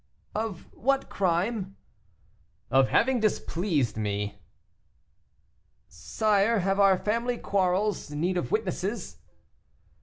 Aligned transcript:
"Of 0.33 0.65
what 0.73 1.09
crime?" 1.09 1.77
"Of 2.71 2.87
having 2.87 3.19
displeased 3.19 3.97
me." 3.97 4.41
"Sire, 5.89 6.57
have 6.61 6.79
our 6.79 6.97
family 6.97 7.37
quarrels 7.37 8.09
need 8.09 8.35
of 8.35 8.51
witnesses?" 8.51 9.19